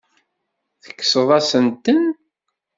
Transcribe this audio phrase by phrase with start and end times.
[0.83, 2.03] Tekkseḍ-asent-ten.